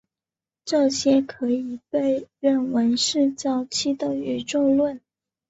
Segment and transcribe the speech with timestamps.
[0.65, 4.99] 这些可以被认为是早期的宇宙论。